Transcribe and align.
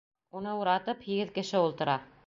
Уны 0.39 0.53
уратып, 0.61 1.05
һигеҙ 1.11 1.33
кеше 1.37 1.65
ултыра. 1.69 2.01